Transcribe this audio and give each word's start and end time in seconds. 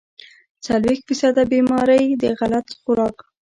څلوېښت 0.65 1.01
فيصده 1.07 1.43
بيمارۍ 1.53 2.05
د 2.21 2.23
غلط 2.39 2.67
خوراک 2.81 3.17